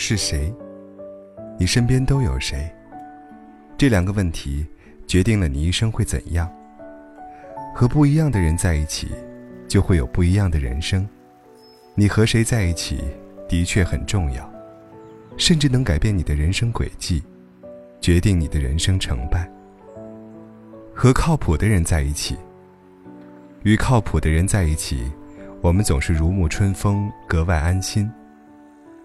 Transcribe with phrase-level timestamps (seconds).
[0.00, 0.50] 是谁？
[1.58, 2.66] 你身边都有谁？
[3.76, 4.66] 这两个问题
[5.06, 6.50] 决定了你一生会怎样。
[7.74, 9.08] 和不一样的人在一起，
[9.68, 11.06] 就会有不一样的人生。
[11.94, 12.98] 你和谁在一起，
[13.46, 14.50] 的确很重要，
[15.36, 17.22] 甚至能改变你的人生轨迹，
[18.00, 19.46] 决定你的人生成败。
[20.94, 22.38] 和靠谱的人在一起，
[23.64, 25.12] 与靠谱的人在一起，
[25.60, 28.10] 我们总是如沐春风，格外安心。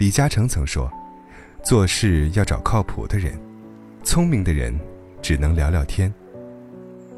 [0.00, 0.90] 李嘉诚曾说
[1.62, 3.38] ：“做事要找靠谱的人，
[4.02, 4.74] 聪明的人
[5.20, 6.10] 只能聊聊天。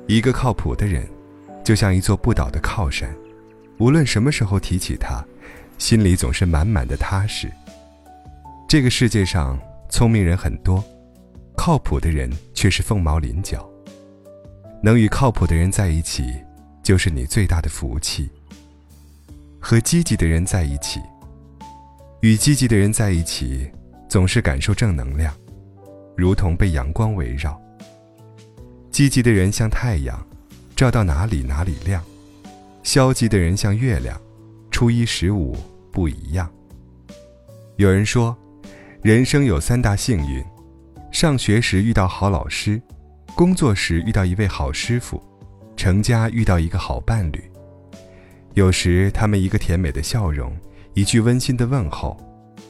[0.09, 1.09] 一个靠谱的人。”
[1.63, 3.09] 就像一座不倒的靠山，
[3.79, 5.25] 无论什么时候提起他，
[5.79, 7.49] 心里总是满满的踏实。
[8.69, 9.57] 这个世界上
[9.89, 10.83] 聪明人很多，
[11.57, 13.65] 靠谱的人却是凤毛麟角。
[14.83, 16.35] 能与靠谱的人在一起，
[16.83, 18.29] 就是你最大的福气。
[19.61, 21.01] 和积极的人在一起，
[22.23, 23.69] 与积极的人在一起，
[24.09, 25.35] 总是感受正能量，
[26.17, 27.61] 如同被阳光围绕。
[28.93, 30.25] 积极的人像太阳。
[30.75, 32.03] 照到哪里哪里亮，
[32.83, 34.21] 消极的人像月亮，
[34.71, 35.57] 初一十五
[35.93, 36.51] 不一样。
[37.77, 38.37] 有人说，
[39.01, 40.45] 人生有三大幸运：
[41.13, 42.83] 上学时遇到好老师，
[43.37, 45.23] 工作时遇到一位好师傅，
[45.77, 47.41] 成家遇到一个好伴侣。
[48.55, 50.53] 有时他们一个甜美的笑容，
[50.95, 52.15] 一句温馨的问候，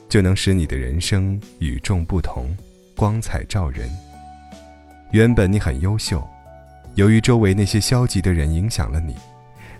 [0.09, 2.57] 就能使你的人生与众不同，
[2.97, 3.91] 光彩照人。
[5.11, 6.25] 原本你很优秀。
[6.95, 9.17] 由于周围那些消极的人影响了你，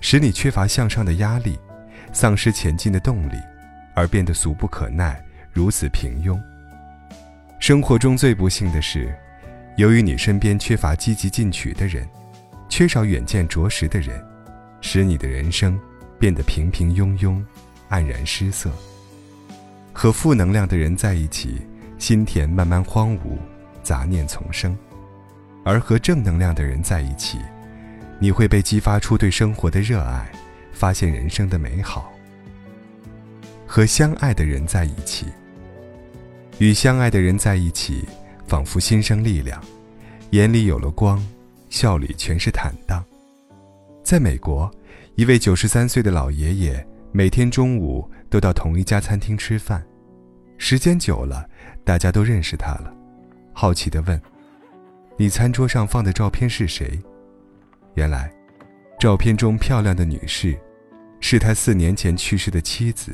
[0.01, 1.57] 使你缺乏向上的压力，
[2.13, 3.37] 丧失前进的动力，
[3.95, 6.37] 而变得俗不可耐，如此平庸。
[7.61, 9.15] 生活中最不幸的是，
[9.77, 12.09] 由于你身边缺乏积极进取的人，
[12.69, 14.21] 缺少远见卓识的人，
[14.81, 15.79] 使你的人生
[16.19, 17.41] 变得平平庸庸，
[17.93, 18.73] 黯然失色。
[19.93, 21.61] 和负能量的人在一起，
[21.99, 23.37] 心田慢慢荒芜，
[23.83, 24.77] 杂念丛生。
[25.65, 27.39] 而和正能量的人在一起，
[28.19, 30.29] 你会被激发出对生活的热爱，
[30.73, 32.11] 发现人生的美好。
[33.67, 35.27] 和相爱的人在一起，
[36.59, 38.05] 与相爱的人在一起，
[38.47, 39.63] 仿佛心生力量，
[40.31, 41.25] 眼里有了光，
[41.71, 43.05] 笑里全是坦荡。
[44.03, 44.69] 在美国，
[45.15, 49.85] 一位九十三岁的老爷爷每天中午都到同一家餐厅吃饭，
[50.57, 51.47] 时间久了，
[51.85, 52.91] 大家都认识他了，
[53.53, 54.19] 好奇地问。
[55.19, 56.99] 你餐桌上放的照片是谁？
[57.97, 58.33] 原来，
[58.99, 60.59] 照片中漂亮的女士，
[61.21, 63.13] 是他四年前去世的妻子。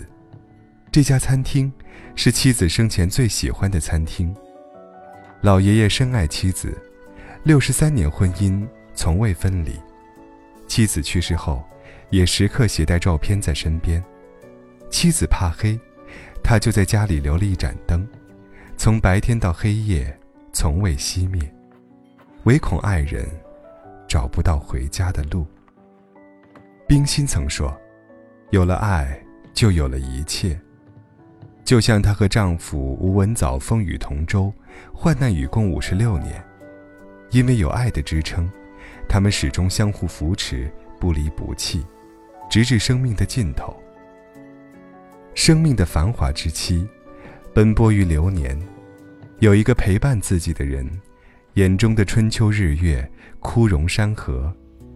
[0.92, 1.70] 这家餐厅
[2.14, 4.32] 是妻子生前最喜欢的餐厅。
[5.40, 6.72] 老爷爷深爱妻子，
[7.42, 9.72] 六十三年婚姻从未分离。
[10.68, 11.64] 妻子去世后，
[12.10, 14.02] 也时刻携带照片在身边。
[14.90, 15.78] 妻子怕黑，
[16.42, 18.06] 他就在家里留了一盏灯，
[18.76, 20.18] 从白天到黑夜，
[20.52, 21.40] 从未熄灭。
[22.44, 23.28] 唯恐爱人
[24.06, 25.46] 找不到回家的路。
[26.86, 27.76] 冰心曾说
[28.50, 30.58] ：“有了爱，就有了一切。”
[31.62, 34.50] 就像她和丈夫吴文藻风雨同舟，
[34.94, 36.42] 患难与共五十六年，
[37.30, 38.50] 因为有爱的支撑，
[39.06, 41.84] 他们始终相互扶持，不离不弃，
[42.48, 43.76] 直至生命的尽头。
[45.34, 46.86] 生命的繁华之期，
[47.54, 48.60] 奔波于流年，
[49.38, 50.88] 有一个陪伴自己的人。
[51.54, 53.10] 眼中的春秋日月、
[53.40, 54.54] 枯荣山河，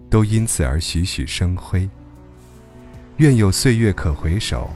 [0.08, 1.88] 都因此而栩栩生辉。
[3.16, 4.70] 愿有岁月可回首，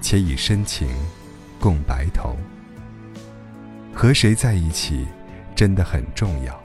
[0.00, 0.88] 且以深情
[1.58, 2.36] 共白头。
[3.92, 5.04] 和谁在一起，
[5.56, 6.62] 真的很重要。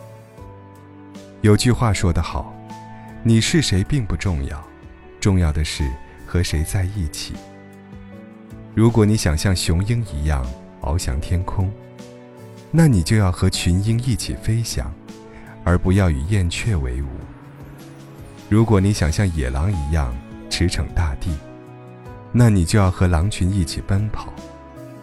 [1.41, 2.53] 有句话说得好
[3.23, 4.66] ：“你是谁并不重要，
[5.27, 5.83] 重要的是
[6.25, 7.33] 和谁在一起。”
[8.73, 10.45] 如果你想像雄鹰一样
[10.79, 11.69] 翱翔天空。
[12.69, 14.93] 那你就要和群鹰一起飞翔，
[15.63, 17.07] 而不要与燕雀为伍。
[18.49, 20.13] 如果你想像野狼一样
[20.49, 21.29] 驰骋大地，
[22.31, 24.33] 那你就要和狼群一起奔跑，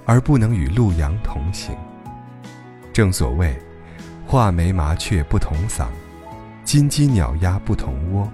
[0.05, 1.75] 而不能与鹿羊同行。
[2.93, 3.57] 正所谓，
[4.27, 5.87] 画眉麻雀不同嗓，
[6.65, 8.31] 金鸡鸟鸭不同窝。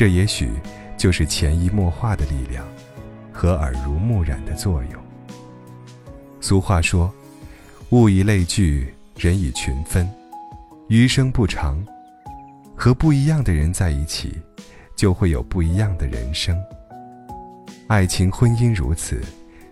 [0.00, 0.48] 这也许
[0.96, 2.66] 就是潜移默化的力量，
[3.30, 4.92] 和耳濡目染的作用。
[6.40, 7.12] 俗话说。
[7.90, 10.08] 物以类聚，人以群分。
[10.88, 11.84] 余生不长，
[12.74, 14.40] 和不一样的人在一起，
[14.96, 16.58] 就会有不一样的人生。
[17.86, 19.20] 爱情、婚姻如此，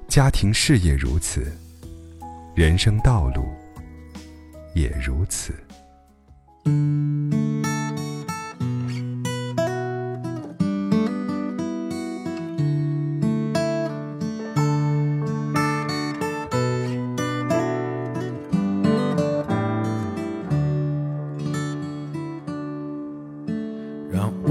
[0.08, 1.50] 家庭、事业如此，
[2.54, 3.46] 人生道路
[4.74, 5.54] 也如此。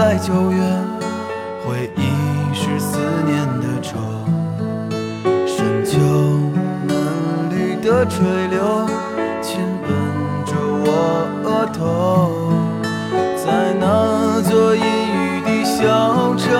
[0.00, 0.62] 在九月，
[1.62, 2.08] 回忆
[2.54, 3.98] 是思念的愁，
[5.46, 5.98] 深秋
[6.88, 8.88] 嫩绿的垂柳
[9.42, 9.90] 亲吻
[10.46, 10.88] 着我
[11.44, 12.50] 额头，
[13.36, 16.59] 在那座阴雨的小城。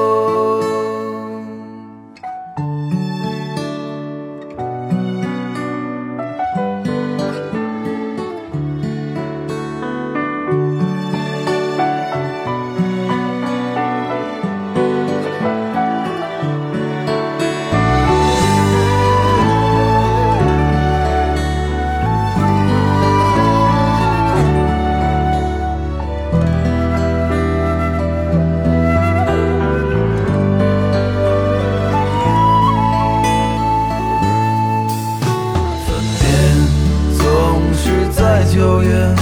[38.81, 39.15] 月，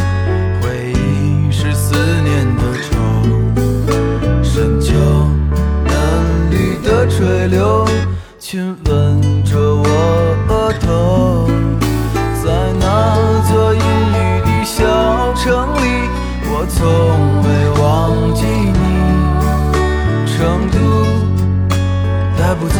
[0.61, 2.89] 回忆是思念的愁。
[4.44, 4.94] 深秋
[5.85, 7.85] 嫩绿的垂柳
[8.38, 9.85] 亲吻着我
[10.50, 11.47] 额头，
[12.44, 12.83] 在那
[13.50, 14.77] 座阴雨的小
[15.35, 16.09] 城里，
[16.45, 16.79] 我从
[17.44, 17.47] 未
[17.81, 17.85] 忘
[18.33, 18.77] 记你。
[20.25, 20.38] 成
[20.71, 20.77] 都
[22.38, 22.79] 带不走